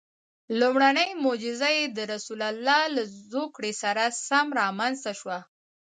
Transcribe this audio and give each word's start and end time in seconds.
لومړنۍ 0.59 1.09
معجزه 1.23 1.69
یې 1.77 1.85
د 1.97 1.99
رسول 2.13 2.41
الله 2.51 2.81
له 2.95 3.03
زوکړې 3.31 3.71
سره 3.81 4.03
سم 4.27 4.47
رامنځته 4.61 5.11
شوه. 5.19 5.39